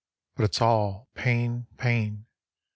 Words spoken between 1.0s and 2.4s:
pain, pain.